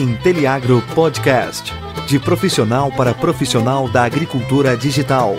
[0.00, 1.74] Inteliagro Podcast.
[2.06, 5.36] De profissional para profissional da agricultura digital.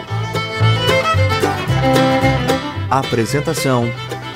[2.88, 3.92] Apresentação: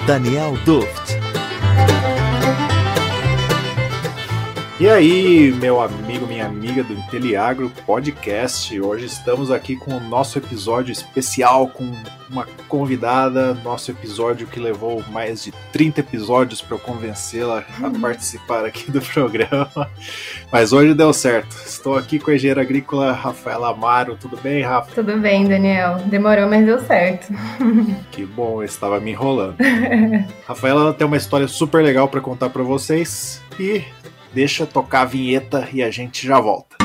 [0.07, 1.13] Daniel Duft.
[4.78, 8.78] E aí, meu amigo, minha amiga do Inteliagro Podcast.
[8.78, 11.89] Hoje estamos aqui com o nosso episódio especial com
[12.29, 18.02] uma convidada, nosso episódio que levou mais de 30 episódios para eu convencê-la a uhum.
[18.02, 19.89] participar aqui do programa.
[20.51, 21.55] Mas hoje deu certo.
[21.65, 24.17] Estou aqui com a engenheira agrícola Rafaela Amaro.
[24.17, 24.91] Tudo bem, Rafa?
[24.93, 25.99] Tudo bem, Daniel.
[26.07, 27.34] Demorou, mas deu certo.
[28.12, 29.55] Que bom, eu estava me enrolando.
[30.45, 33.84] Rafaela tem uma história super legal para contar para vocês e
[34.35, 36.76] Deixa tocar a vinheta e a gente já volta.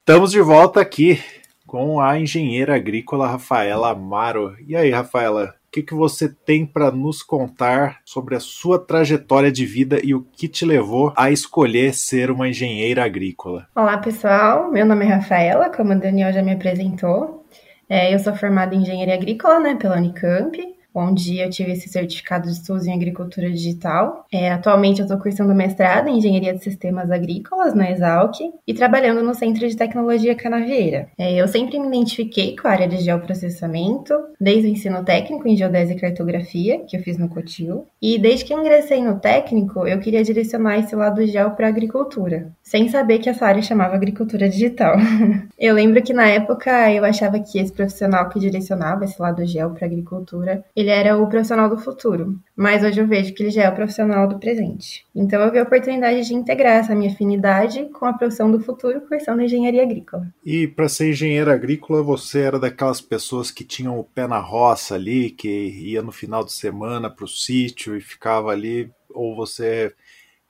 [0.00, 1.18] Estamos de volta aqui
[1.66, 4.54] com a engenheira agrícola Rafaela Amaro.
[4.68, 9.66] E aí, Rafaela, que, que você tem para nos contar sobre a sua trajetória de
[9.66, 13.66] vida e o que te levou a escolher ser uma engenheira agrícola?
[13.74, 14.70] Olá, pessoal.
[14.70, 17.44] Meu nome é Rafaela, como o Daniel já me apresentou.
[17.88, 22.46] É, eu sou formada em engenharia agrícola né, pela Unicamp onde eu tive esse certificado
[22.46, 24.24] de estudos em agricultura digital.
[24.32, 29.22] É, atualmente eu estou cursando mestrado em engenharia de sistemas agrícolas na Exalc e trabalhando
[29.22, 31.08] no Centro de Tecnologia Canavieira.
[31.18, 35.56] É, eu sempre me identifiquei com a área de geoprocessamento, desde o ensino técnico em
[35.56, 39.98] geodésia e cartografia, que eu fiz no Cotil, e desde que ingressei no técnico, eu
[40.00, 44.96] queria direcionar esse lado geo para agricultura, sem saber que essa área chamava agricultura digital.
[45.56, 49.70] eu lembro que na época eu achava que esse profissional que direcionava esse lado geo
[49.70, 53.62] para agricultura, ele era o profissional do futuro, mas hoje eu vejo que ele já
[53.62, 55.06] é o profissional do presente.
[55.14, 59.00] Então eu vi a oportunidade de integrar essa minha afinidade com a profissão do futuro,
[59.02, 60.26] cursando engenharia agrícola.
[60.44, 64.96] E para ser engenheira agrícola, você era daquelas pessoas que tinham o pé na roça
[64.96, 69.92] ali, que ia no final de semana para o sítio e ficava ali, ou você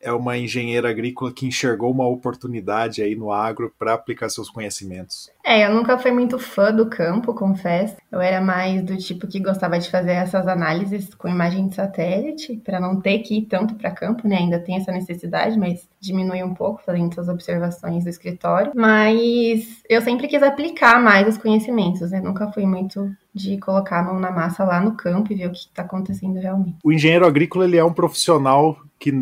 [0.07, 5.29] é uma engenheira agrícola que enxergou uma oportunidade aí no agro para aplicar seus conhecimentos.
[5.45, 7.97] É, eu nunca fui muito fã do campo, confesso.
[8.11, 12.57] Eu era mais do tipo que gostava de fazer essas análises com imagem de satélite,
[12.65, 14.37] para não ter que ir tanto para campo, né?
[14.37, 18.73] Ainda tem essa necessidade, mas diminui um pouco fazendo essas observações do escritório.
[18.75, 22.21] Mas eu sempre quis aplicar mais os conhecimentos, né?
[22.21, 25.53] Nunca fui muito de colocar a mão na massa lá no campo e ver o
[25.53, 26.79] que está acontecendo realmente.
[26.83, 29.13] O engenheiro agrícola ele é um profissional que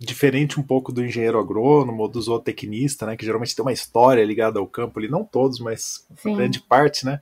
[0.00, 4.24] diferente um pouco do engenheiro agrônomo ou do zootecnista, né, que geralmente tem uma história
[4.24, 7.20] ligada ao campo, ali não todos, mas grande parte, né?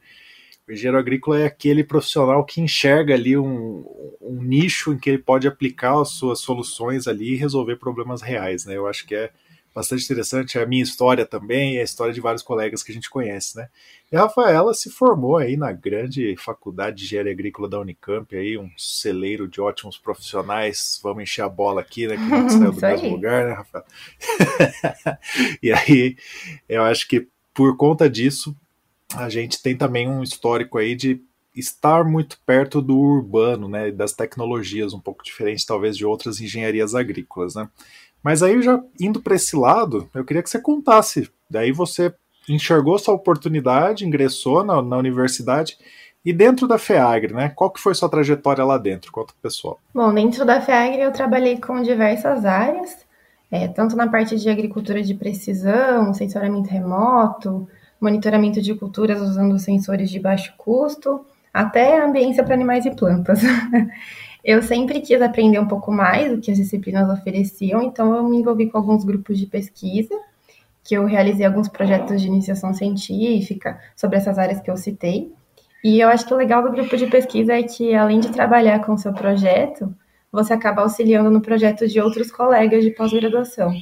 [0.68, 3.86] O engenheiro agrícola é aquele profissional que enxerga ali um,
[4.20, 8.66] um nicho em que ele pode aplicar as suas soluções ali e resolver problemas reais,
[8.66, 8.76] né?
[8.76, 9.30] Eu acho que é
[9.74, 10.58] bastante interessante.
[10.58, 13.56] É a minha história também e a história de vários colegas que a gente conhece,
[13.56, 13.70] né?
[14.12, 18.58] E a Rafaela se formou aí na grande faculdade de engenharia agrícola da Unicamp, aí
[18.58, 21.00] um celeiro de ótimos profissionais.
[21.02, 22.16] Vamos encher a bola aqui, né?
[22.16, 23.86] Que não saiu do mesmo lugar, né, Rafaela?
[25.62, 26.16] e aí,
[26.68, 28.54] eu acho que por conta disso,
[29.14, 31.20] a gente tem também um histórico aí de
[31.54, 36.94] estar muito perto do urbano, né, das tecnologias, um pouco diferente talvez de outras engenharias
[36.94, 37.68] agrícolas, né?
[38.22, 41.30] Mas aí, já indo para esse lado, eu queria que você contasse.
[41.48, 42.12] Daí você
[42.48, 45.78] enxergou sua oportunidade, ingressou na, na universidade.
[46.24, 47.48] E dentro da FEAGRE, né?
[47.54, 49.12] Qual que foi sua trajetória lá dentro?
[49.12, 49.78] Conta pessoal.
[49.94, 52.98] Bom, dentro da FEAGRE eu trabalhei com diversas áreas,
[53.50, 57.68] é, tanto na parte de agricultura de precisão, sensoramento remoto,
[58.00, 63.40] monitoramento de culturas usando sensores de baixo custo, até ambiência para animais e plantas.
[64.44, 68.38] Eu sempre quis aprender um pouco mais do que as disciplinas ofereciam, então eu me
[68.38, 70.14] envolvi com alguns grupos de pesquisa,
[70.82, 75.30] que eu realizei alguns projetos de iniciação científica sobre essas áreas que eu citei.
[75.84, 78.78] E eu acho que o legal do grupo de pesquisa é que, além de trabalhar
[78.78, 79.94] com o seu projeto,
[80.32, 83.74] você acaba auxiliando no projeto de outros colegas de pós-graduação.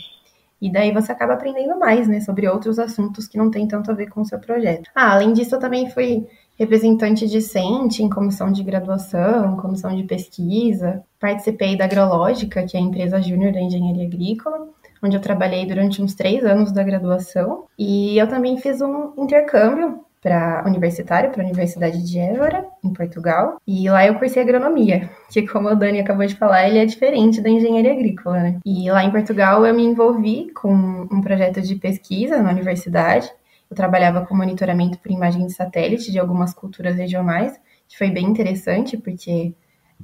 [0.61, 3.95] E daí você acaba aprendendo mais, né, sobre outros assuntos que não tem tanto a
[3.95, 4.91] ver com o seu projeto.
[4.95, 6.27] Ah, além disso, eu também fui
[6.59, 11.03] representante discente em comissão de graduação, comissão de pesquisa.
[11.21, 14.69] Participei da Agrológica, que é a empresa júnior da engenharia agrícola,
[15.03, 17.67] onde eu trabalhei durante uns três anos da graduação.
[17.79, 23.61] E eu também fiz um intercâmbio para universitário, para a Universidade de Évora, em Portugal.
[23.65, 27.41] E lá eu cursei agronomia, que como a Dani acabou de falar, ele é diferente
[27.41, 28.59] da engenharia agrícola, né?
[28.67, 33.31] E lá em Portugal eu me envolvi com um projeto de pesquisa na universidade,
[33.71, 37.57] eu trabalhava com monitoramento por imagem de satélite de algumas culturas regionais,
[37.87, 39.55] que foi bem interessante, porque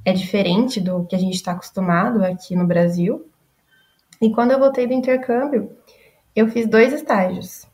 [0.05, 3.27] é diferente do que a gente está acostumado aqui no Brasil.
[4.21, 5.69] E quando eu voltei do intercâmbio,
[6.33, 7.67] eu fiz dois estágios.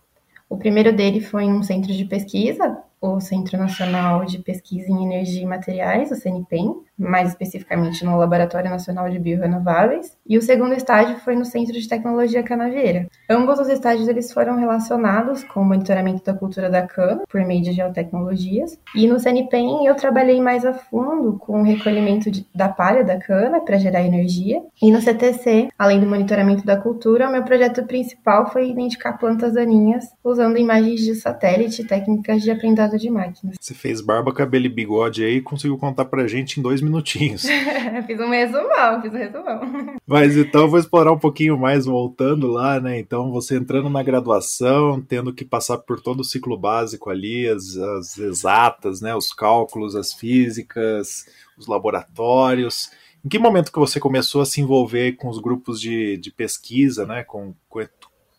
[0.50, 5.44] O primeiro dele foi um centro de pesquisa, o Centro Nacional de Pesquisa em Energia
[5.44, 11.18] e Materiais, o CNPEM, mais especificamente no Laboratório Nacional de Biorenováveis, e o segundo estágio
[11.20, 13.08] foi no Centro de Tecnologia Canavieira.
[13.30, 17.64] Ambos os estágios eles foram relacionados com o monitoramento da cultura da cana por meio
[17.64, 22.68] de geotecnologias, e no CNPEM eu trabalhei mais a fundo com o recolhimento de, da
[22.68, 27.32] palha da cana para gerar energia, e no CTC, além do monitoramento da cultura, o
[27.32, 32.98] meu projeto principal foi identificar plantas daninhas usando imagens de satélite e técnicas de aprendizado
[32.98, 33.56] de máquinas.
[33.60, 37.44] Você fez barba, cabelo e bigode aí e conseguiu contar pra gente em dois minutinhos.
[38.08, 39.96] fiz um resumão, fiz um resumão.
[40.06, 43.00] Mas então eu vou explorar um pouquinho mais voltando lá, né?
[43.00, 47.78] Então você entrando na graduação, tendo que passar por todo o ciclo básico ali, as,
[47.78, 49.16] as exatas, né?
[49.16, 51.26] Os cálculos, as físicas,
[51.58, 52.92] os laboratórios.
[53.24, 57.06] Em que momento que você começou a se envolver com os grupos de, de pesquisa,
[57.06, 57.24] né?
[57.24, 57.80] Com, com,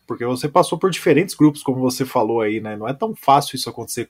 [0.05, 2.75] porque você passou por diferentes grupos, como você falou aí, né?
[2.75, 4.09] Não é tão fácil isso acontecer.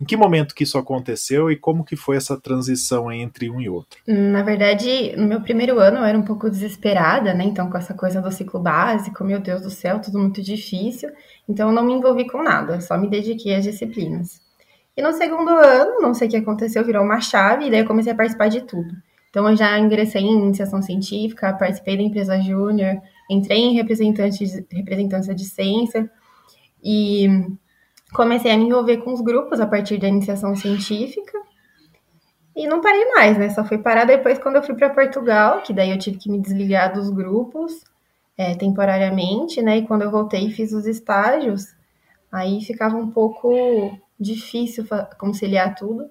[0.00, 3.68] Em que momento que isso aconteceu e como que foi essa transição entre um e
[3.68, 4.00] outro?
[4.06, 7.44] Na verdade, no meu primeiro ano eu era um pouco desesperada, né?
[7.44, 11.10] Então, com essa coisa do ciclo básico, meu Deus do céu, tudo muito difícil.
[11.46, 14.40] Então, eu não me envolvi com nada, só me dediquei às disciplinas.
[14.96, 17.86] E no segundo ano, não sei o que aconteceu, virou uma chave e daí eu
[17.86, 18.94] comecei a participar de tudo.
[19.28, 22.96] Então, eu já ingressei em iniciação científica, participei da empresa júnior,
[23.28, 26.10] entrei em representante, representância de ciência
[26.82, 27.28] e
[28.12, 31.38] comecei a me envolver com os grupos a partir da iniciação científica.
[32.54, 33.48] E não parei mais, né?
[33.50, 36.40] Só fui parar depois quando eu fui para Portugal, que daí eu tive que me
[36.40, 37.84] desligar dos grupos
[38.36, 39.78] é, temporariamente, né?
[39.78, 41.74] E quando eu voltei fiz os estágios,
[42.30, 44.84] aí ficava um pouco difícil
[45.18, 46.10] conciliar tudo.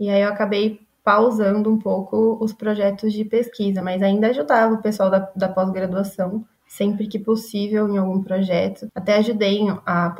[0.00, 4.82] E aí eu acabei pausando um pouco os projetos de pesquisa, mas ainda ajudava o
[4.82, 8.90] pessoal da, da pós-graduação sempre que possível em algum projeto.
[8.94, 10.10] Até ajudei a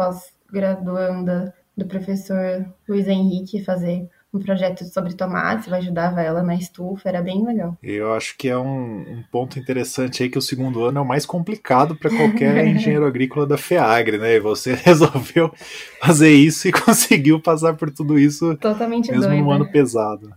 [0.55, 7.09] pós-graduanda do professor Luiz Henrique fazer um projeto sobre tomates, eu ajudava ela na estufa,
[7.09, 7.79] era bem legal.
[7.81, 11.07] Eu acho que é um, um ponto interessante aí que o segundo ano é o
[11.07, 14.35] mais complicado para qualquer engenheiro agrícola da FEAGRE, né?
[14.35, 15.53] E você resolveu
[16.01, 19.41] fazer isso e conseguiu passar por tudo isso totalmente mesmo doida.
[19.41, 20.33] num ano pesado.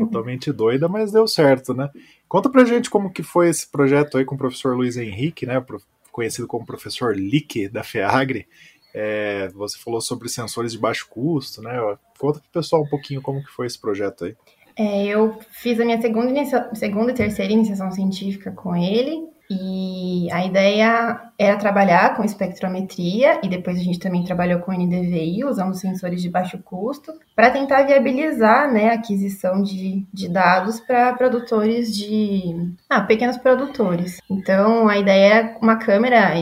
[0.00, 1.90] totalmente doida, mas deu certo, né?
[2.28, 5.64] Conta pra gente como que foi esse projeto aí com o professor Luiz Henrique, né?
[6.10, 8.48] Conhecido como professor Lick da FEAGRE.
[8.94, 11.72] É, você falou sobre sensores de baixo custo, né?
[12.18, 14.36] Conta pro pessoal um pouquinho como que foi esse projeto aí.
[14.76, 16.30] É, eu fiz a minha segunda,
[16.74, 19.28] segunda e terceira iniciação científica com ele.
[19.50, 25.42] E a ideia era trabalhar com espectrometria e depois a gente também trabalhou com NDVI,
[25.44, 31.14] usando sensores de baixo custo, para tentar viabilizar né, a aquisição de, de dados para
[31.14, 32.74] produtores de.
[32.90, 34.20] Ah, pequenos produtores.
[34.30, 36.34] Então a ideia é uma câmera,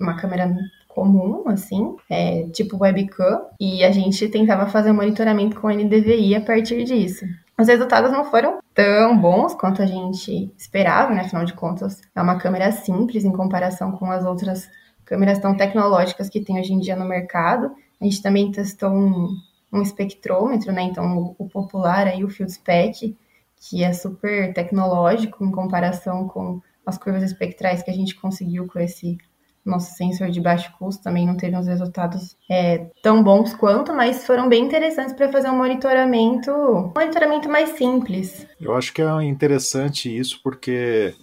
[0.00, 0.50] uma câmera
[0.94, 6.84] comum, assim, é, tipo webcam, e a gente tentava fazer monitoramento com NDVI a partir
[6.84, 7.24] disso.
[7.58, 11.22] Os resultados não foram tão bons quanto a gente esperava, né?
[11.22, 14.68] Afinal de contas, é uma câmera simples em comparação com as outras
[15.04, 17.72] câmeras tão tecnológicas que tem hoje em dia no mercado.
[18.00, 19.28] A gente também testou um,
[19.72, 20.82] um espectrômetro, né?
[20.82, 23.16] Então, o, o popular aí, o Field Spec,
[23.56, 28.78] que é super tecnológico em comparação com as curvas espectrais que a gente conseguiu com
[28.78, 29.16] esse
[29.64, 34.26] nosso sensor de baixo custo também não teve uns resultados é, tão bons quanto, mas
[34.26, 38.46] foram bem interessantes para fazer um monitoramento, um monitoramento mais simples.
[38.60, 41.14] Eu acho que é interessante isso porque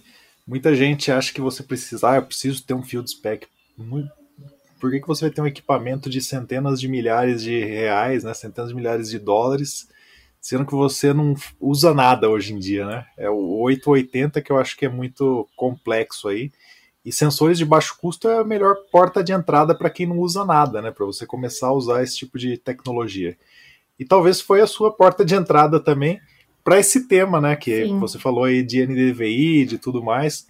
[0.46, 3.46] muita gente acha que você precisa, ah, eu preciso ter um field spec.
[4.80, 8.34] Por que, que você vai ter um equipamento de centenas de milhares de reais, né,
[8.34, 9.88] centenas de milhares de dólares,
[10.40, 13.06] sendo que você não usa nada hoje em dia, né?
[13.16, 16.50] É o 880 que eu acho que é muito complexo aí
[17.04, 20.44] e sensores de baixo custo é a melhor porta de entrada para quem não usa
[20.44, 20.90] nada, né?
[20.90, 23.36] Para você começar a usar esse tipo de tecnologia.
[23.98, 26.20] E talvez foi a sua porta de entrada também
[26.62, 27.56] para esse tema, né?
[27.56, 27.98] Que Sim.
[27.98, 30.46] você falou aí de NDVI, de tudo mais.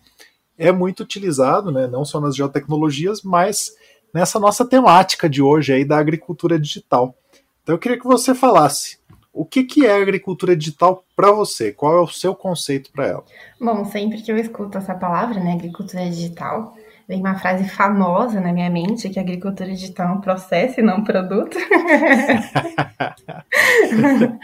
[0.59, 1.87] É muito utilizado, né?
[1.87, 3.75] Não só nas geotecnologias, mas
[4.13, 7.17] nessa nossa temática de hoje aí da agricultura digital.
[7.63, 8.99] Então eu queria que você falasse
[9.33, 11.73] o que, que é agricultura digital para você?
[11.73, 13.25] Qual é o seu conceito para ela?
[13.61, 16.75] Bom, sempre que eu escuto essa palavra, né, agricultura digital,
[17.09, 20.83] vem uma frase famosa na minha mente que a agricultura digital é um processo e
[20.83, 21.57] não um produto.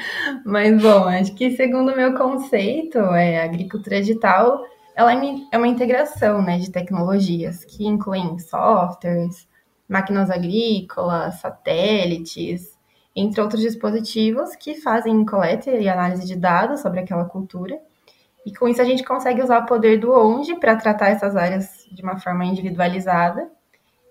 [0.45, 4.63] Mas bom, acho que segundo o meu conceito, é, a agricultura digital
[4.97, 5.13] ela
[5.53, 9.47] é uma integração né, de tecnologias que incluem softwares,
[9.89, 12.77] máquinas agrícolas, satélites,
[13.15, 17.79] entre outros dispositivos que fazem coleta e análise de dados sobre aquela cultura.
[18.47, 21.87] E com isso a gente consegue usar o poder do onde para tratar essas áreas
[21.91, 23.51] de uma forma individualizada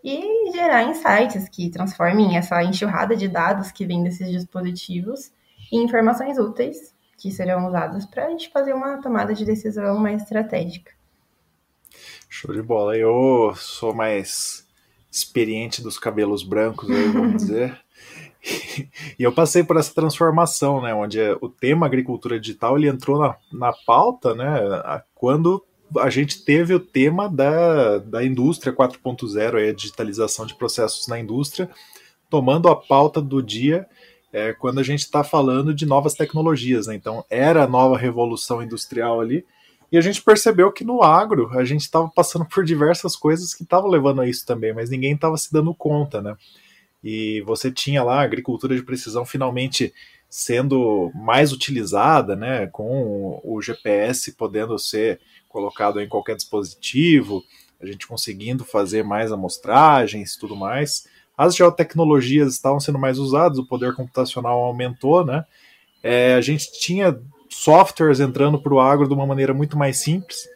[0.04, 5.32] e gerar insights que transformem essa enxurrada de dados que vem desses dispositivos
[5.72, 10.22] em informações úteis que serão usadas para a gente fazer uma tomada de decisão mais
[10.22, 10.92] estratégica.
[12.30, 12.96] Show de bola.
[12.96, 14.68] Eu sou mais
[15.12, 17.80] experiente dos cabelos brancos, aí, vamos dizer.
[19.18, 23.36] E eu passei por essa transformação, né, onde o tema agricultura digital ele entrou na,
[23.52, 24.60] na pauta, né,
[25.16, 25.64] quando
[25.98, 31.70] a gente teve o tema da, da indústria 4.0, a digitalização de processos na indústria,
[32.30, 33.88] tomando a pauta do dia
[34.32, 36.88] é, quando a gente está falando de novas tecnologias.
[36.88, 36.96] Né?
[36.96, 39.46] Então, era a nova revolução industrial ali,
[39.92, 43.64] e a gente percebeu que no agro a gente estava passando por diversas coisas que
[43.64, 46.36] estavam levando a isso também, mas ninguém estava se dando conta, né?
[47.04, 49.94] E você tinha lá a agricultura de precisão finalmente
[50.30, 52.68] sendo mais utilizada, né?
[52.68, 57.44] Com o GPS podendo ser colocado em qualquer dispositivo,
[57.82, 61.08] a gente conseguindo fazer mais amostragens e tudo mais.
[61.38, 65.46] As geotecnologias estavam sendo mais usadas, o poder computacional aumentou, né?
[66.04, 70.48] É, a gente tinha softwares entrando para o agro de uma maneira muito mais simples.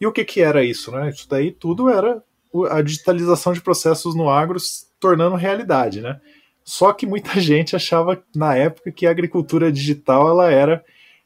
[0.00, 0.90] E o que, que era isso?
[0.90, 1.10] Né?
[1.10, 2.22] Isso daí tudo era
[2.70, 4.58] a digitalização de processos no agro
[5.04, 6.00] tornando realidade.
[6.00, 6.18] Né?
[6.64, 10.82] Só que muita gente achava na época que a agricultura digital ela era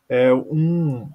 [0.08, 1.08] é, um,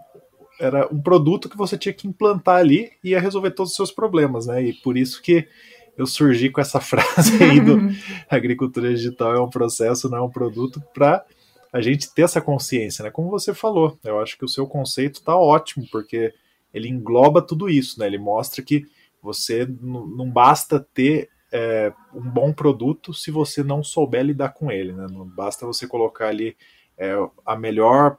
[0.57, 3.91] era um produto que você tinha que implantar ali e ia resolver todos os seus
[3.91, 4.63] problemas, né?
[4.63, 5.45] E por isso que
[5.97, 7.79] eu surgi com essa frase aí do
[8.29, 11.25] agricultura digital é um processo, não é um produto, para
[11.73, 13.11] a gente ter essa consciência, né?
[13.11, 16.33] Como você falou, eu acho que o seu conceito está ótimo, porque
[16.73, 18.07] ele engloba tudo isso, né?
[18.07, 18.85] Ele mostra que
[19.21, 24.91] você não basta ter é, um bom produto se você não souber lidar com ele,
[24.91, 25.05] né?
[25.09, 26.57] Não basta você colocar ali
[26.97, 27.13] é,
[27.45, 28.17] a melhor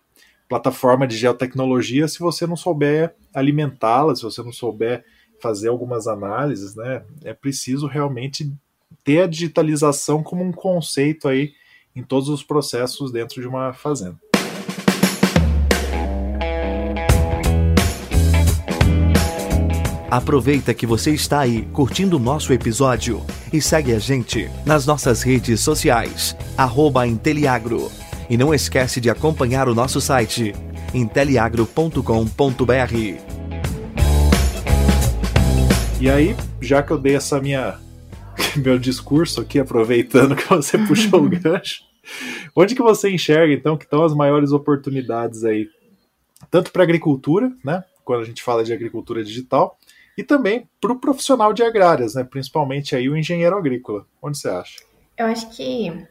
[0.48, 5.04] plataforma de geotecnologia se você não souber alimentá-la, se você não souber
[5.40, 7.04] fazer algumas análises, né?
[7.24, 8.52] É preciso realmente
[9.02, 11.52] ter a digitalização como um conceito aí
[11.94, 14.18] em todos os processos dentro de uma fazenda.
[20.14, 23.20] Aproveita que você está aí curtindo o nosso episódio
[23.52, 27.90] e segue a gente nas nossas redes sociais, arroba Inteliagro.
[28.30, 30.54] E não esquece de acompanhar o nosso site,
[30.94, 32.94] inteliagro.com.br.
[36.00, 37.80] E aí, já que eu dei essa minha
[38.54, 41.80] meu discurso aqui, aproveitando que você puxou o gancho.
[42.54, 45.68] Onde que você enxerga, então, que estão as maiores oportunidades aí?
[46.52, 47.82] Tanto para a agricultura, né?
[48.04, 49.76] Quando a gente fala de agricultura digital,
[50.16, 52.24] e também para o profissional de agrárias, né?
[52.24, 54.06] Principalmente aí o engenheiro agrícola.
[54.22, 54.80] Onde você acha?
[55.16, 56.06] Eu acho que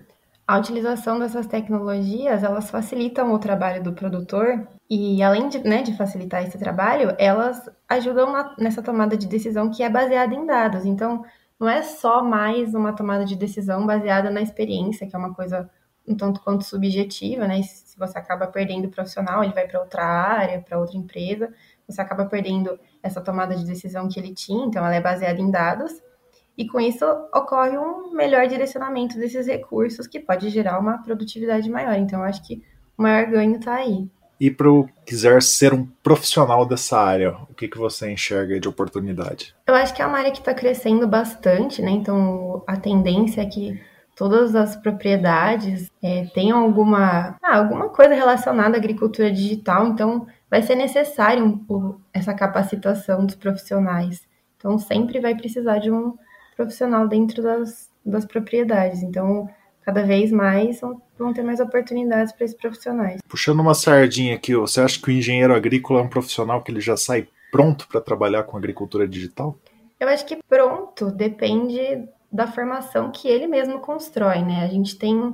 [0.48, 5.95] a utilização dessas tecnologias, elas facilitam o trabalho do produtor e além de, né, de
[5.95, 10.86] facilitar esse trabalho, elas ajudam na, nessa tomada de decisão que é baseada em dados.
[10.86, 11.24] Então,
[11.60, 15.69] não é só mais uma tomada de decisão baseada na experiência, que é uma coisa
[16.05, 17.62] um tanto quanto subjetiva, né?
[17.63, 21.53] Se você acaba perdendo o profissional, ele vai para outra área, para outra empresa,
[21.93, 25.51] você acaba perdendo essa tomada de decisão que ele tinha, então ela é baseada em
[25.51, 26.01] dados,
[26.57, 31.95] e com isso ocorre um melhor direcionamento desses recursos que pode gerar uma produtividade maior.
[31.95, 32.62] Então, eu acho que
[32.97, 34.07] o maior ganho está aí.
[34.39, 38.67] E para o quiser ser um profissional dessa área, o que, que você enxerga de
[38.67, 39.55] oportunidade?
[39.65, 41.91] Eu acho que é uma área que está crescendo bastante, né?
[41.91, 43.79] Então a tendência é que
[44.15, 50.62] todas as propriedades é, tenham alguma, ah, alguma coisa relacionada à agricultura digital, então vai
[50.62, 51.65] ser necessário
[52.13, 54.22] essa capacitação dos profissionais.
[54.55, 56.15] Então sempre vai precisar de um
[56.55, 59.01] profissional dentro das, das propriedades.
[59.01, 59.50] Então
[59.81, 60.79] cada vez mais
[61.17, 63.19] vão ter mais oportunidades para esses profissionais.
[63.27, 66.81] Puxando uma sardinha aqui, você acha que o engenheiro agrícola é um profissional que ele
[66.81, 69.57] já sai pronto para trabalhar com agricultura digital?
[70.00, 74.63] Eu acho que pronto depende da formação que ele mesmo constrói, né?
[74.63, 75.33] A gente tem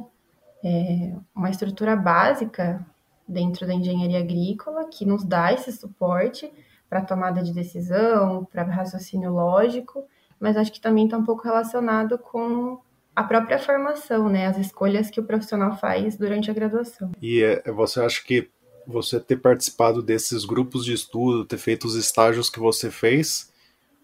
[0.63, 2.85] é, uma estrutura básica
[3.29, 6.51] dentro da engenharia agrícola que nos dá esse suporte
[6.89, 10.03] para tomada de decisão, para raciocínio lógico,
[10.39, 12.79] mas acho que também está um pouco relacionado com
[13.15, 14.47] a própria formação, né?
[14.47, 17.11] As escolhas que o profissional faz durante a graduação.
[17.21, 18.49] E é, você acha que
[18.87, 23.51] você ter participado desses grupos de estudo, ter feito os estágios que você fez,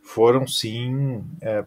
[0.03, 1.65] foram sim é,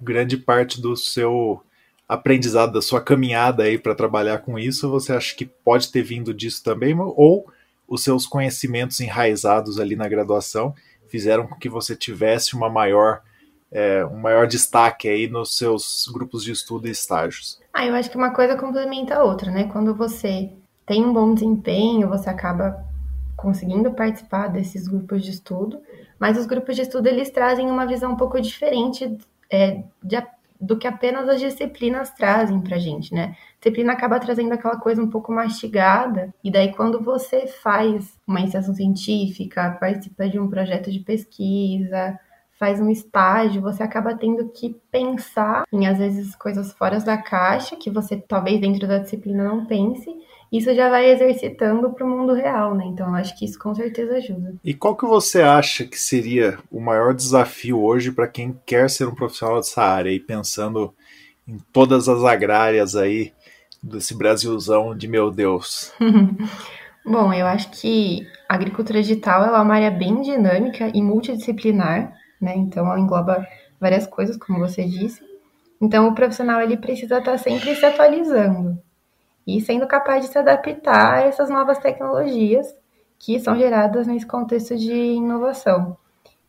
[0.00, 1.62] grande parte do seu
[2.08, 4.90] aprendizado, da sua caminhada aí para trabalhar com isso?
[4.90, 6.96] Você acha que pode ter vindo disso também?
[6.98, 7.46] Ou
[7.86, 10.74] os seus conhecimentos enraizados ali na graduação
[11.08, 13.22] fizeram com que você tivesse uma maior
[13.70, 17.60] é, um maior destaque aí nos seus grupos de estudo e estágios?
[17.72, 19.64] Ah, eu acho que uma coisa complementa a outra, né?
[19.64, 20.50] Quando você
[20.86, 22.82] tem um bom desempenho, você acaba
[23.36, 25.80] conseguindo participar desses grupos de estudo,
[26.18, 29.18] mas os grupos de estudo eles trazem uma visão um pouco diferente
[29.50, 30.16] é, de,
[30.60, 33.36] do que apenas as disciplinas trazem para a gente, né?
[33.60, 38.74] Disciplina acaba trazendo aquela coisa um pouco mastigada, e daí quando você faz uma iniciação
[38.74, 42.18] científica, participa de um projeto de pesquisa,
[42.58, 47.76] faz um estágio, você acaba tendo que pensar em às vezes coisas fora da caixa
[47.76, 50.10] que você talvez dentro da disciplina não pense.
[50.50, 52.84] Isso já vai exercitando para o mundo real, né?
[52.86, 54.54] Então, eu acho que isso com certeza ajuda.
[54.64, 59.06] E qual que você acha que seria o maior desafio hoje para quem quer ser
[59.06, 60.94] um profissional dessa área e pensando
[61.46, 63.32] em todas as agrárias aí
[63.82, 65.92] desse Brasilzão de meu Deus?
[67.04, 72.54] Bom, eu acho que a agricultura digital é uma área bem dinâmica e multidisciplinar né?
[72.56, 73.46] Então ela engloba
[73.80, 75.22] várias coisas, como você disse.
[75.80, 78.78] Então o profissional ele precisa estar sempre se atualizando
[79.46, 82.74] e sendo capaz de se adaptar a essas novas tecnologias
[83.18, 85.96] que são geradas nesse contexto de inovação.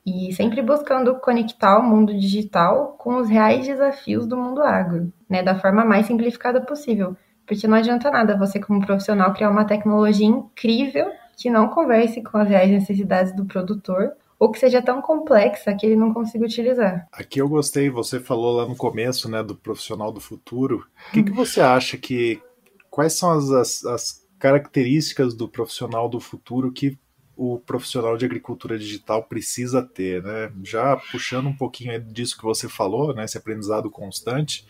[0.06, 5.44] E sempre buscando conectar o mundo digital com os reais desafios do mundo agro, né,
[5.44, 7.16] da forma mais simplificada possível.
[7.46, 12.38] Porque não adianta nada você, como profissional, criar uma tecnologia incrível que não converse com
[12.38, 17.08] as reais necessidades do produtor ou que seja tão complexa que ele não consiga utilizar.
[17.12, 20.88] Aqui eu gostei, você falou lá no começo, né, do profissional do futuro.
[21.10, 22.42] O que, que você acha que
[22.90, 26.98] quais são as, as, as características do profissional do futuro que
[27.36, 30.52] o profissional de agricultura digital precisa ter, né?
[30.64, 34.66] Já puxando um pouquinho disso que você falou, né, esse aprendizado constante,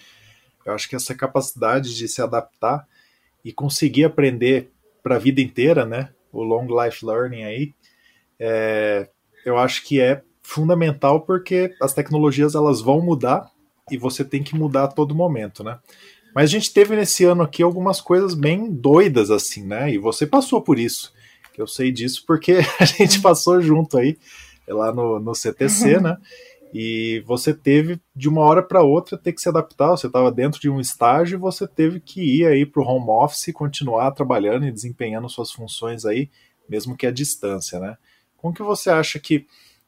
[0.65, 2.87] eu acho que essa capacidade de se adaptar
[3.43, 4.71] e conseguir aprender
[5.01, 7.73] para a vida inteira, né, o long life learning aí,
[8.39, 9.09] é,
[9.49, 13.51] eu acho que é fundamental porque as tecnologias elas vão mudar
[13.91, 15.79] e você tem que mudar a todo momento, né?
[16.33, 19.91] Mas a gente teve nesse ano aqui algumas coisas bem doidas assim, né?
[19.91, 21.11] E você passou por isso.
[21.57, 24.17] Eu sei disso porque a gente passou junto aí
[24.67, 26.17] lá no, no CTC, né?
[26.73, 29.89] E você teve de uma hora para outra ter que se adaptar.
[29.89, 33.09] Você estava dentro de um estágio e você teve que ir aí para o home
[33.09, 36.29] office, continuar trabalhando e desempenhando suas funções aí,
[36.69, 37.97] mesmo que à distância, né?
[38.41, 39.45] Como que você acha que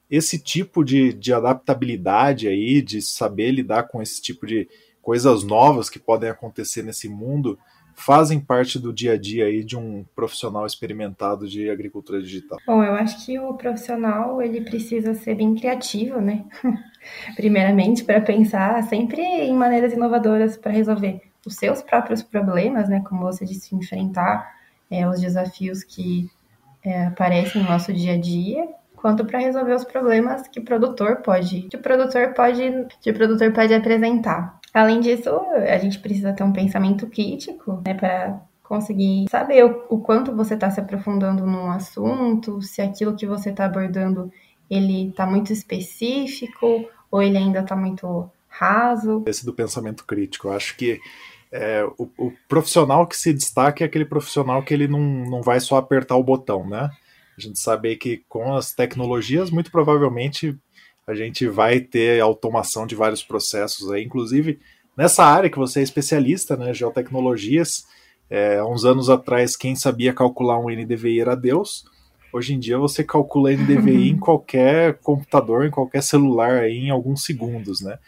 [0.10, 4.68] esse tipo de, de adaptabilidade aí, de saber lidar com esse tipo de
[5.02, 7.58] coisas novas que podem acontecer nesse mundo,
[7.96, 12.60] fazem parte do dia a dia aí de um profissional experimentado de agricultura digital?
[12.66, 16.46] Bom, eu acho que o profissional ele precisa ser bem criativo, né?
[17.36, 23.02] Primeiramente, para pensar sempre em maneiras inovadoras para resolver os seus próprios problemas, né?
[23.08, 24.56] Como você disse, enfrentar
[24.90, 26.30] é, os desafios que
[26.84, 27.12] é,
[27.56, 31.78] no nosso dia a dia, quanto para resolver os problemas que o produtor pode, que
[31.78, 34.60] o produtor pode, que o produtor pode apresentar.
[34.74, 40.00] Além disso, a gente precisa ter um pensamento crítico, né, para conseguir saber o, o
[40.00, 44.32] quanto você está se aprofundando num assunto, se aquilo que você está abordando
[44.72, 49.22] ele está muito específico ou ele ainda está muito raso.
[49.26, 51.02] Esse do pensamento crítico, eu acho que
[51.52, 55.60] é, o, o, profissional que se destaca é aquele profissional que ele não, não vai
[55.60, 56.90] só apertar o botão, né?
[57.38, 60.58] A gente sabe que com as tecnologias, muito provavelmente
[61.06, 64.60] a gente vai ter automação de vários processos aí, inclusive
[64.96, 66.74] nessa área que você é especialista, né?
[66.74, 67.86] Geotecnologias.
[68.30, 71.84] É, há uns anos atrás, quem sabia calcular um NDVI era Deus.
[72.32, 77.24] Hoje em dia você calcula NDVI em qualquer computador, em qualquer celular aí, em alguns
[77.24, 78.00] segundos, né?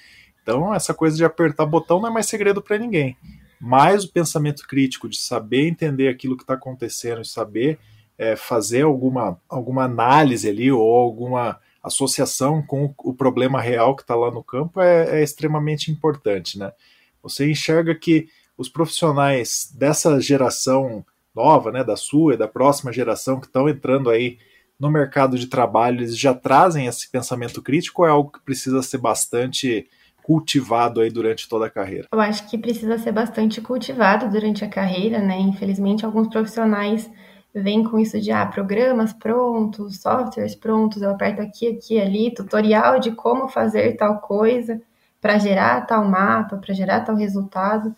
[0.41, 3.17] Então, essa coisa de apertar botão não é mais segredo para ninguém.
[3.65, 7.79] Mas o pensamento crítico, de saber entender aquilo que está acontecendo, de saber
[8.17, 14.15] é, fazer alguma, alguma análise ali ou alguma associação com o problema real que está
[14.15, 16.73] lá no campo é, é, extremamente importante, né?
[17.21, 23.39] Você enxerga que os profissionais dessa geração nova, né, da sua e da próxima geração
[23.39, 24.39] que estão entrando aí
[24.77, 28.83] no mercado de trabalho, eles já trazem esse pensamento crítico ou é algo que precisa
[28.83, 29.87] ser bastante
[30.23, 32.07] cultivado aí durante toda a carreira?
[32.11, 35.39] Eu acho que precisa ser bastante cultivado durante a carreira, né?
[35.39, 37.09] Infelizmente, alguns profissionais
[37.53, 42.99] vêm com isso de ah, programas prontos, softwares prontos, eu aperto aqui, aqui, ali, tutorial
[42.99, 44.81] de como fazer tal coisa
[45.21, 47.95] para gerar tal mapa, para gerar tal resultado.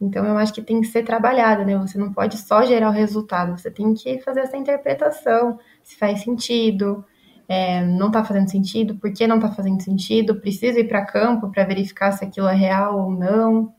[0.00, 1.76] Então, eu acho que tem que ser trabalhado, né?
[1.78, 6.22] Você não pode só gerar o resultado, você tem que fazer essa interpretação, se faz
[6.22, 7.04] sentido,
[7.50, 11.50] é, não está fazendo sentido, por que não está fazendo sentido, precisa ir para campo
[11.50, 13.74] para verificar se aquilo é real ou não.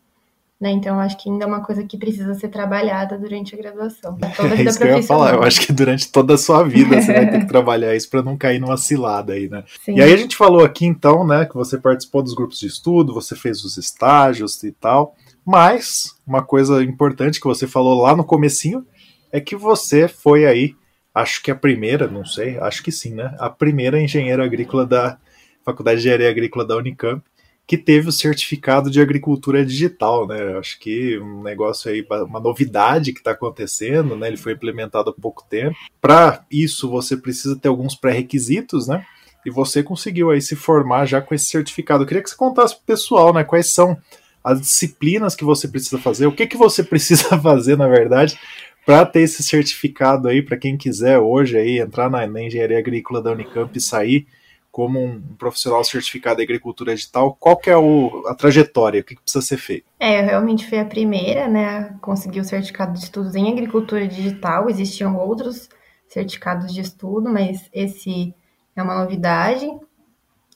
[0.60, 0.72] Né?
[0.72, 4.18] Então, acho que ainda é uma coisa que precisa ser trabalhada durante a graduação.
[4.36, 5.36] Toda a vida é isso que eu ia falar.
[5.36, 8.22] Eu acho que durante toda a sua vida você vai ter que trabalhar isso para
[8.22, 9.64] não cair numa cilada aí, né?
[9.86, 9.96] Sim.
[9.96, 13.14] E aí a gente falou aqui, então, né, que você participou dos grupos de estudo,
[13.14, 15.16] você fez os estágios e tal.
[15.46, 18.86] Mas, uma coisa importante que você falou lá no comecinho
[19.32, 20.76] é que você foi aí
[21.14, 23.36] acho que a primeira, não sei, acho que sim, né?
[23.40, 25.18] A primeira engenheira agrícola da
[25.64, 27.24] Faculdade de Engenharia Agrícola da Unicamp,
[27.68, 30.58] que teve o certificado de agricultura digital, né?
[30.58, 34.28] Acho que um negócio aí, uma novidade que está acontecendo, né?
[34.28, 35.76] Ele foi implementado há pouco tempo.
[36.02, 39.06] Para isso, você precisa ter alguns pré-requisitos, né?
[39.46, 42.04] E você conseguiu aí se formar já com esse certificado.
[42.04, 43.44] Eu queria que você contasse para o pessoal, né?
[43.44, 43.98] Quais são
[44.44, 48.38] as disciplinas que você precisa fazer, o que, que você precisa fazer, na verdade,
[48.86, 53.22] para ter esse certificado aí, para quem quiser hoje aí entrar na, na engenharia agrícola
[53.22, 54.28] da Unicamp e sair
[54.72, 59.16] como um profissional certificado em agricultura digital, qual que é o, a trajetória, o que,
[59.16, 59.86] que, precisa ser feito?
[60.00, 64.08] É, eu realmente fui a primeira, né, a conseguir o certificado de estudos em agricultura
[64.08, 65.68] digital, existiam outros
[66.08, 68.34] certificados de estudo, mas esse
[68.76, 69.68] é uma novidade.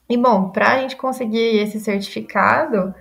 [0.08, 2.96] E, bom, para a gente conseguir esse certificado,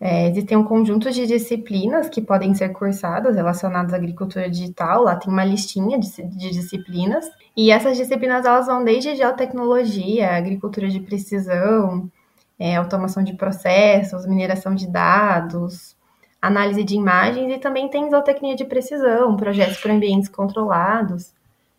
[0.00, 5.02] é, existem um conjunto de disciplinas que podem ser cursadas relacionadas à agricultura digital.
[5.02, 7.30] Lá tem uma listinha de, de disciplinas.
[7.54, 12.10] E essas disciplinas elas vão desde geotecnologia, agricultura de precisão,
[12.58, 15.94] é, automação de processos, mineração de dados,
[16.40, 21.34] análise de imagens e também tem zootecnia de precisão, projetos para ambientes controlados.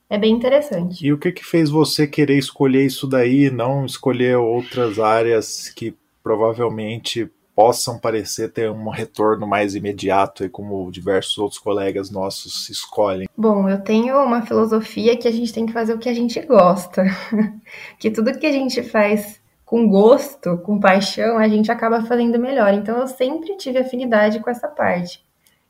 [0.08, 1.04] É bem interessante.
[1.04, 5.96] E o que, que fez você querer escolher isso daí, não escolher outras áreas que
[6.22, 7.32] provavelmente
[7.62, 13.30] possam parecer ter um retorno mais imediato, e como diversos outros colegas nossos escolhem?
[13.38, 16.42] Bom, eu tenho uma filosofia que a gente tem que fazer o que a gente
[16.42, 17.04] gosta,
[18.00, 22.74] que tudo que a gente faz com gosto, com paixão, a gente acaba fazendo melhor.
[22.74, 25.24] Então, eu sempre tive afinidade com essa parte.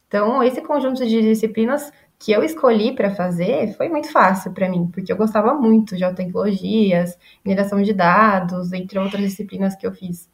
[0.07, 4.87] Então, esse conjunto de disciplinas que eu escolhi para fazer foi muito fácil para mim,
[4.93, 10.30] porque eu gostava muito de geotecnologias, mineração de dados, entre outras disciplinas que eu fiz.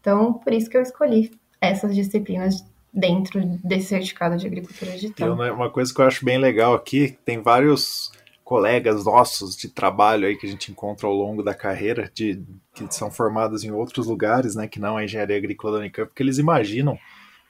[0.00, 5.36] Então, por isso que eu escolhi essas disciplinas dentro desse certificado de agricultura digital.
[5.36, 8.10] Né, uma coisa que eu acho bem legal aqui, tem vários
[8.42, 12.42] colegas nossos de trabalho aí que a gente encontra ao longo da carreira, de,
[12.74, 16.22] que são formados em outros lugares, né, que não a engenharia agrícola da Unicamp, porque
[16.22, 16.98] eles imaginam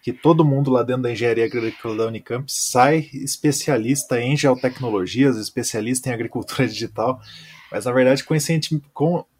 [0.02, 6.10] que todo mundo lá dentro da engenharia agrícola da Unicamp sai especialista em geotecnologias, especialista
[6.10, 7.18] em agricultura digital,
[7.72, 8.24] mas na verdade,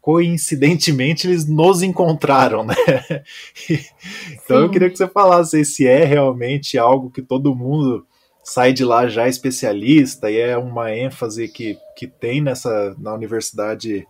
[0.01, 2.73] coincidentemente, eles nos encontraram, né?
[4.33, 4.63] então Sim.
[4.63, 8.05] eu queria que você falasse se é realmente algo que todo mundo
[8.43, 14.07] sai de lá já especialista e é uma ênfase que, que tem nessa na universidade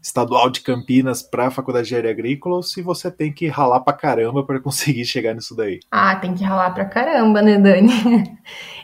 [0.00, 3.80] estadual de Campinas para a faculdade de engenharia agrícola ou se você tem que ralar
[3.80, 5.80] para caramba para conseguir chegar nisso daí?
[5.90, 8.38] Ah, tem que ralar para caramba, né, Dani?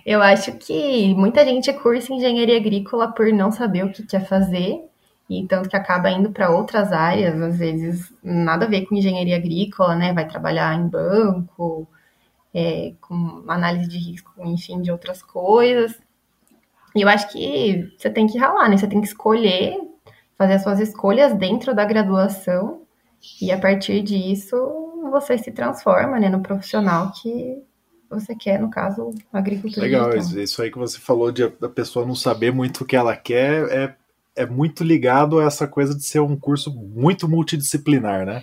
[0.05, 4.90] Eu acho que muita gente cursa engenharia agrícola por não saber o que quer fazer
[5.31, 9.37] e tanto que acaba indo para outras áreas, às vezes nada a ver com engenharia
[9.37, 10.13] agrícola, né?
[10.13, 11.87] Vai trabalhar em banco,
[12.53, 15.97] é, com análise de risco, enfim, de outras coisas.
[16.97, 18.77] E eu acho que você tem que ralar, né?
[18.77, 19.79] Você tem que escolher,
[20.37, 22.83] fazer as suas escolhas dentro da graduação
[23.41, 24.57] e a partir disso
[25.13, 27.63] você se transforma, né, no profissional que
[28.09, 29.87] você quer, no caso, agricultura.
[29.87, 30.43] Legal, digital.
[30.43, 33.69] isso aí que você falou de a pessoa não saber muito o que ela quer
[33.71, 33.97] é
[34.41, 38.43] é muito ligado a essa coisa de ser um curso muito multidisciplinar, né?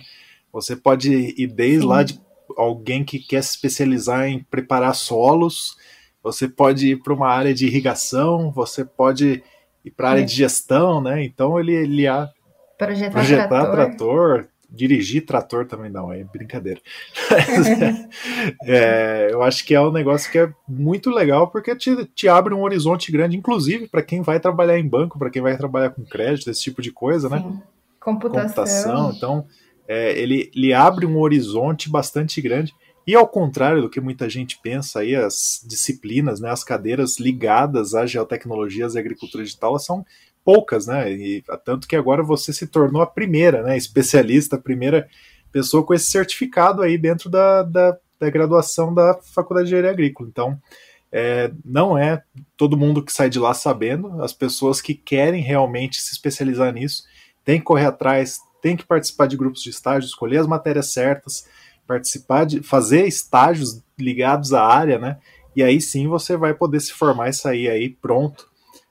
[0.52, 1.86] Você pode ir desde Sim.
[1.86, 2.20] lá de
[2.56, 5.76] alguém que quer se especializar em preparar solos,
[6.22, 9.42] você pode ir para uma área de irrigação, você pode
[9.84, 10.24] ir para a área é.
[10.24, 11.24] de gestão, né?
[11.24, 12.30] Então ele, ele a
[12.78, 13.74] projetar, projetar trator.
[13.74, 16.80] trator dirigir trator também não, é brincadeira.
[18.64, 22.52] é, eu acho que é um negócio que é muito legal porque te, te abre
[22.52, 26.04] um horizonte grande, inclusive para quem vai trabalhar em banco, para quem vai trabalhar com
[26.04, 27.38] crédito, esse tipo de coisa, né?
[27.38, 27.50] Sim.
[27.50, 27.62] né?
[27.98, 28.48] Computação.
[28.48, 29.12] Computação.
[29.16, 29.46] Então,
[29.86, 32.74] é, ele, ele abre um horizonte bastante grande.
[33.06, 37.94] E ao contrário do que muita gente pensa aí, as disciplinas, né, as cadeiras ligadas
[37.94, 40.04] às geotecnologias e agricultura digital, são
[40.48, 41.12] poucas, né?
[41.12, 43.76] E tanto que agora você se tornou a primeira, né?
[43.76, 45.06] Especialista, a primeira
[45.52, 50.26] pessoa com esse certificado aí dentro da, da, da graduação da Faculdade de Engenharia Agrícola.
[50.26, 50.58] Então,
[51.12, 52.22] é, não é
[52.56, 57.04] todo mundo que sai de lá sabendo, as pessoas que querem realmente se especializar nisso
[57.44, 61.46] têm que correr atrás, têm que participar de grupos de estágio, escolher as matérias certas,
[61.86, 65.18] participar de fazer estágios ligados à área, né?
[65.54, 68.48] E aí sim você vai poder se formar e sair aí pronto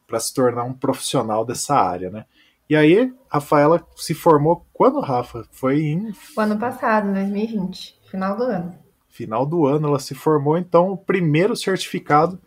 [0.08, 2.26] para se tornar um profissional dessa área, né?
[2.70, 5.46] E aí, Rafaela se formou quando, Rafa?
[5.52, 6.12] Foi em.
[6.36, 8.76] O ano passado, 2020, final do ano.
[9.10, 12.40] Final do ano, ela se formou, então, o primeiro certificado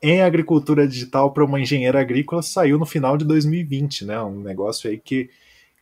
[0.00, 4.20] em agricultura digital para uma engenheira agrícola saiu no final de 2020, né?
[4.22, 5.30] Um negócio aí que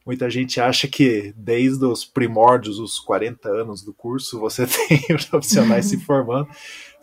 [0.04, 5.86] muita gente acha que desde os primórdios, os 40 anos do curso, você tem profissionais
[5.86, 6.48] se formando.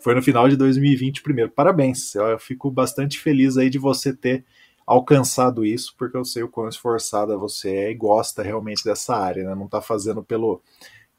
[0.02, 1.50] Foi no final de 2020 primeiro.
[1.50, 4.44] Parabéns, eu fico bastante feliz aí de você ter
[4.86, 9.44] alcançado isso, porque eu sei o quão esforçada você é e gosta realmente dessa área,
[9.44, 9.54] né?
[9.54, 10.60] Não está fazendo pelo,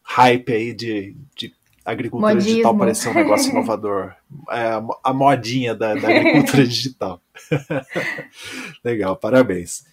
[0.03, 2.51] hype aí de, de agricultura Modismo.
[2.51, 4.13] digital parecer um negócio inovador.
[4.51, 7.21] É a modinha da, da agricultura digital.
[8.83, 9.85] Legal, parabéns.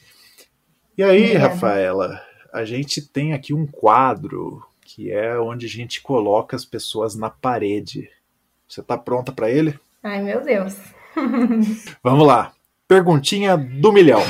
[0.98, 2.20] E aí, Rafaela,
[2.53, 7.31] a gente tem aqui um quadro que é onde a gente coloca as pessoas na
[7.31, 8.11] parede.
[8.70, 9.76] Você está pronta para ele?
[10.00, 10.76] Ai, meu Deus.
[12.04, 12.52] Vamos lá.
[12.87, 14.20] Perguntinha do milhão.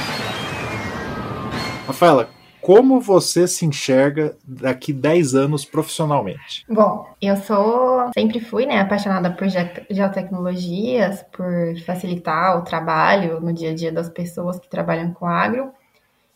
[1.86, 2.30] Rafaela,
[2.62, 6.64] como você se enxerga daqui 10 anos profissionalmente?
[6.66, 9.46] Bom, eu sou, sempre fui, né, apaixonada por
[9.90, 15.70] geotecnologias, por facilitar o trabalho no dia a dia das pessoas que trabalham com agro.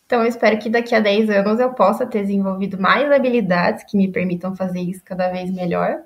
[0.05, 3.97] Então, eu espero que daqui a 10 anos eu possa ter desenvolvido mais habilidades que
[3.97, 6.03] me permitam fazer isso cada vez melhor,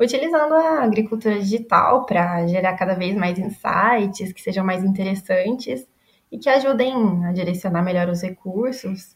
[0.00, 5.86] utilizando a agricultura digital para gerar cada vez mais insights que sejam mais interessantes
[6.32, 9.14] e que ajudem a direcionar melhor os recursos.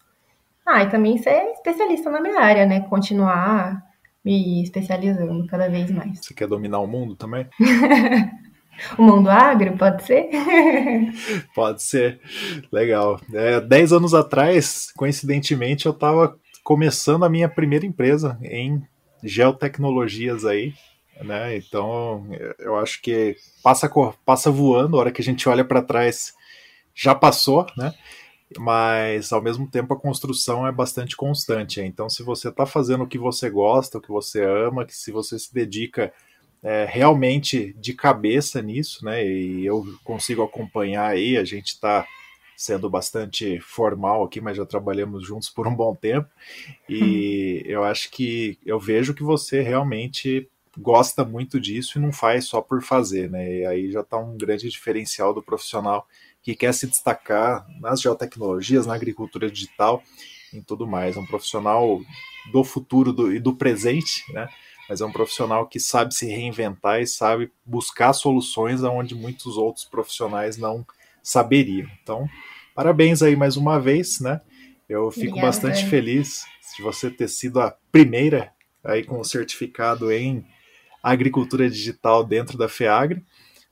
[0.66, 2.80] Ah, e também ser especialista na minha área, né?
[2.80, 3.82] Continuar
[4.24, 6.18] me especializando cada vez mais.
[6.22, 7.46] Você quer dominar o mundo também?
[8.98, 10.30] o mundo agro, pode ser?
[11.54, 12.20] pode ser.
[12.72, 13.20] Legal.
[13.32, 18.82] É, dez anos atrás, coincidentemente, eu estava começando a minha primeira empresa em
[19.24, 20.74] geotecnologias aí,
[21.22, 21.56] né?
[21.56, 22.26] Então,
[22.58, 23.90] eu acho que passa,
[24.24, 26.34] passa voando a hora que a gente olha para trás
[26.94, 27.92] já passou, né?
[28.58, 31.80] Mas ao mesmo tempo a construção é bastante constante.
[31.80, 35.10] Então, se você está fazendo o que você gosta, o que você ama, que se
[35.10, 36.12] você se dedica
[36.62, 39.26] é, realmente de cabeça nisso, né?
[39.26, 42.06] E eu consigo acompanhar aí, a gente está
[42.56, 46.28] sendo bastante formal aqui, mas já trabalhamos juntos por um bom tempo.
[46.88, 52.46] E eu acho que eu vejo que você realmente gosta muito disso e não faz
[52.46, 53.58] só por fazer, né?
[53.58, 56.06] E aí já está um grande diferencial do profissional
[56.42, 60.02] que quer se destacar nas geotecnologias, na agricultura digital,
[60.52, 61.16] em tudo mais.
[61.16, 62.00] É um profissional
[62.52, 64.48] do futuro do, e do presente, né?
[64.88, 69.86] Mas é um profissional que sabe se reinventar e sabe buscar soluções onde muitos outros
[69.86, 70.84] profissionais não
[71.24, 71.88] saberiam.
[72.02, 72.28] Então,
[72.74, 74.42] parabéns aí mais uma vez, né?
[74.88, 75.46] Eu fico Obrigada.
[75.46, 76.44] bastante feliz
[76.76, 78.52] de você ter sido a primeira
[78.84, 80.44] aí com o certificado em
[81.02, 83.24] agricultura digital dentro da FEAGRE.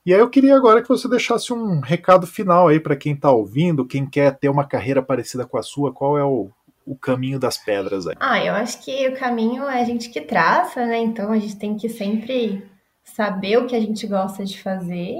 [0.05, 3.31] E aí eu queria agora que você deixasse um recado final aí para quem está
[3.31, 6.49] ouvindo, quem quer ter uma carreira parecida com a sua, qual é o,
[6.85, 8.15] o caminho das pedras aí?
[8.19, 10.97] Ah, eu acho que o caminho é a gente que traça, né?
[10.99, 12.67] Então a gente tem que sempre
[13.03, 15.15] saber o que a gente gosta de fazer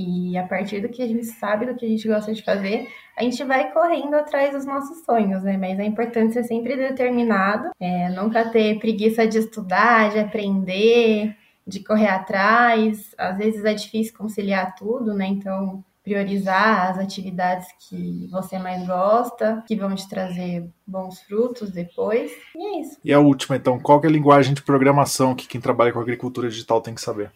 [0.00, 2.88] e a partir do que a gente sabe do que a gente gosta de fazer,
[3.16, 5.56] a gente vai correndo atrás dos nossos sonhos, né?
[5.56, 11.36] Mas é importante ser sempre determinado, é, nunca ter preguiça de estudar, de aprender,
[11.66, 13.14] de correr atrás.
[13.18, 15.26] Às vezes é difícil conciliar tudo, né?
[15.26, 22.32] Então, priorizar as atividades que você mais gosta, que vão te trazer bons frutos depois.
[22.56, 22.98] E é isso.
[23.04, 26.48] E a última, então, qual é a linguagem de programação que quem trabalha com agricultura
[26.48, 27.30] digital tem que saber?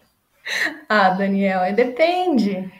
[0.89, 2.71] Ah, Daniel, depende.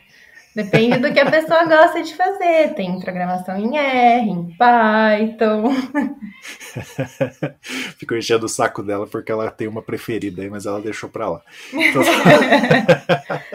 [0.55, 2.75] Depende do que a pessoa gosta de fazer.
[2.75, 5.75] Tem programação em R, em Python.
[7.99, 11.29] Ficou enchendo o saco dela porque ela tem uma preferida aí, mas ela deixou pra
[11.29, 11.43] lá.
[11.75, 12.03] Então...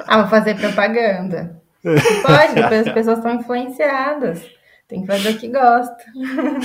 [0.06, 1.62] ah, vou fazer propaganda.
[1.82, 4.59] Pode, depois as pessoas estão influenciadas.
[4.90, 5.98] Tem que fazer o que gosta.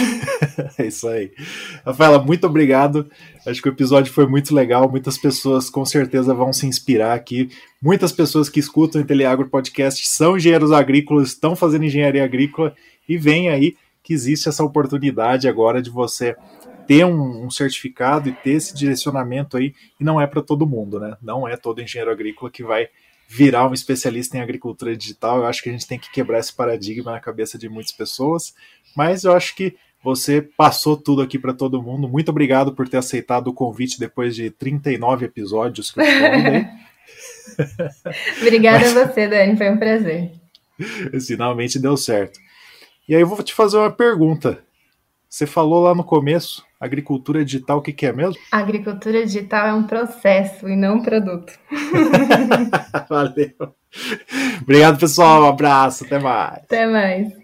[0.83, 1.31] é isso aí.
[1.85, 3.11] Rafaela, muito obrigado.
[3.47, 4.91] Acho que o episódio foi muito legal.
[4.91, 7.51] Muitas pessoas com certeza vão se inspirar aqui.
[7.83, 12.75] Muitas pessoas que escutam o Teleagro Podcast são engenheiros agrícolas, estão fazendo engenharia agrícola
[13.07, 16.35] e vem aí que existe essa oportunidade agora de você
[16.87, 19.75] ter um, um certificado e ter esse direcionamento aí.
[20.01, 21.15] E não é para todo mundo, né?
[21.21, 22.89] Não é todo engenheiro agrícola que vai
[23.29, 25.39] virar um especialista em agricultura digital.
[25.39, 28.55] Eu acho que a gente tem que quebrar esse paradigma na cabeça de muitas pessoas,
[28.97, 32.07] mas eu acho que você passou tudo aqui para todo mundo.
[32.07, 36.05] Muito obrigado por ter aceitado o convite depois de 39 episódios que eu
[38.43, 38.97] Obrigada mas...
[38.97, 40.31] a você, Dani, foi um prazer.
[41.27, 42.39] Finalmente deu certo.
[43.09, 44.63] E aí eu vou te fazer uma pergunta.
[45.29, 48.37] Você falou lá no começo, agricultura digital, o que, que é mesmo?
[48.51, 51.53] agricultura digital é um processo e não um produto.
[53.09, 53.75] Valeu.
[54.63, 55.45] Obrigado, pessoal.
[55.45, 56.05] Um abraço.
[56.05, 56.63] Até mais.
[56.65, 57.44] Até mais.